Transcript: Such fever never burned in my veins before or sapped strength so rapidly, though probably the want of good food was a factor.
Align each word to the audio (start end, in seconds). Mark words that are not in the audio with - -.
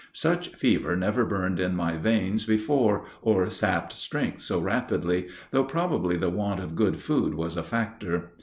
Such 0.13 0.47
fever 0.55 0.95
never 0.95 1.23
burned 1.27 1.59
in 1.59 1.75
my 1.75 1.95
veins 1.95 2.43
before 2.43 3.05
or 3.21 3.47
sapped 3.51 3.93
strength 3.93 4.41
so 4.41 4.57
rapidly, 4.59 5.27
though 5.51 5.63
probably 5.63 6.17
the 6.17 6.29
want 6.31 6.59
of 6.59 6.73
good 6.73 6.99
food 6.99 7.35
was 7.35 7.55
a 7.55 7.61
factor. 7.61 8.31